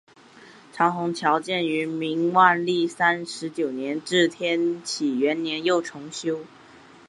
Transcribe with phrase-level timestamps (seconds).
[0.73, 6.39] 长虹桥建于明万历三十九年至天启元年又重修。